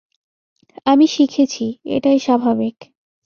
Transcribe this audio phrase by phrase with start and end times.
[0.85, 1.65] আমি শিখেছি,
[1.85, 2.75] এটাই স্বাভাবিক।